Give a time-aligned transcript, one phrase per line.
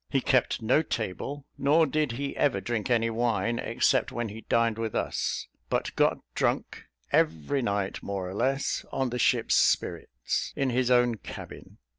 [0.09, 4.79] He kept no table, nor did he ever drink any wine, except when he dined
[4.79, 10.71] with us; but got drunk every night, more or less, on the ship's spirits, in
[10.71, 11.77] his own cabin.